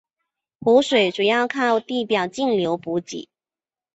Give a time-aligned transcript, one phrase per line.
[0.61, 3.29] 湖水主要靠地表径流补给。